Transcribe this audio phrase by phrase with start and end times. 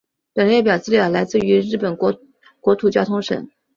[0.33, 2.11] 本列表资料来自于日本国
[2.59, 3.47] 国土交通省。